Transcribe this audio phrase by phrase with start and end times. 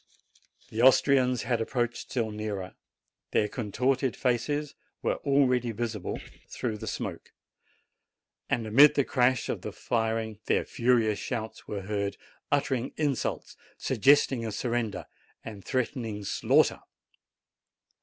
[0.71, 2.73] The Austrians had approached still nearer:
[3.33, 7.31] their contorted faces were already visible through the smoke;
[8.49, 12.17] and amid the crash of the firing their furious shouts were heard,
[12.51, 15.05] uttering insults, suggesting a sur render,
[15.43, 16.79] and threatening slaughter.